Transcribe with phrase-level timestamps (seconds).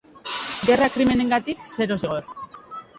[0.69, 2.39] Gerra krimenengatik, zero zigor.